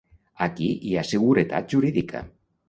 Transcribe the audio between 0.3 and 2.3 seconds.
aquí hi ha seguretat jurídica